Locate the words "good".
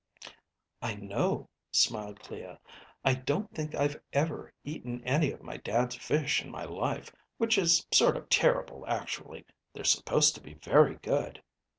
10.95-11.43